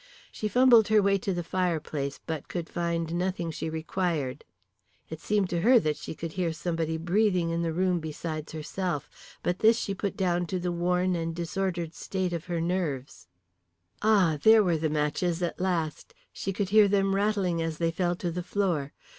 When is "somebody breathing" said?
6.53-7.51